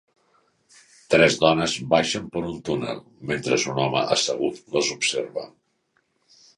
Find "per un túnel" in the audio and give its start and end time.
2.37-3.05